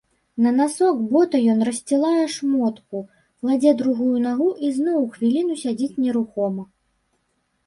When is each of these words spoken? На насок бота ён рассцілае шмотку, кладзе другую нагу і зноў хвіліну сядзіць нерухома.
На 0.43 0.51
насок 0.59 0.95
бота 1.11 1.41
ён 1.53 1.59
рассцілае 1.69 2.23
шмотку, 2.37 3.03
кладзе 3.43 3.75
другую 3.83 4.15
нагу 4.25 4.49
і 4.69 4.71
зноў 4.79 5.01
хвіліну 5.19 5.53
сядзіць 5.67 5.93
нерухома. 6.03 6.63